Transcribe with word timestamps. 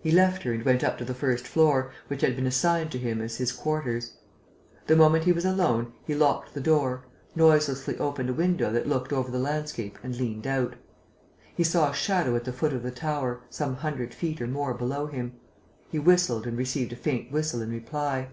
He 0.00 0.10
left 0.10 0.44
her 0.44 0.54
and 0.54 0.62
went 0.64 0.82
up 0.82 0.96
to 0.96 1.04
the 1.04 1.12
first 1.12 1.46
floor, 1.46 1.92
which 2.08 2.22
had 2.22 2.34
been 2.34 2.46
assigned 2.46 2.90
to 2.92 2.98
him 2.98 3.20
as 3.20 3.36
his 3.36 3.52
quarters. 3.52 4.14
The 4.86 4.96
moment 4.96 5.24
he 5.24 5.32
was 5.32 5.44
alone, 5.44 5.92
he 6.06 6.14
locked 6.14 6.54
the 6.54 6.62
door, 6.62 7.04
noiselessly 7.36 7.98
opened 7.98 8.30
a 8.30 8.32
window 8.32 8.72
that 8.72 8.88
looked 8.88 9.12
over 9.12 9.30
the 9.30 9.38
landscape 9.38 9.98
and 10.02 10.16
leant 10.16 10.46
out. 10.46 10.76
He 11.54 11.62
saw 11.62 11.90
a 11.90 11.94
shadow 11.94 12.34
at 12.36 12.44
the 12.44 12.54
foot 12.54 12.72
of 12.72 12.82
the 12.82 12.90
tower, 12.90 13.42
some 13.50 13.76
hundred 13.76 14.14
feet 14.14 14.40
or 14.40 14.46
more 14.46 14.72
below 14.72 15.08
him. 15.08 15.34
He 15.90 15.98
whistled 15.98 16.46
and 16.46 16.56
received 16.56 16.94
a 16.94 16.96
faint 16.96 17.30
whistle 17.30 17.60
in 17.60 17.68
reply. 17.68 18.28